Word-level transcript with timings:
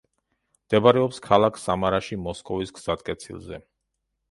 მდებარეობს 0.69 1.21
ქალაქ 1.25 1.61
სამარაში 1.65 2.19
მოსკოვის 2.23 2.75
გზატკეცილზე. 2.81 3.63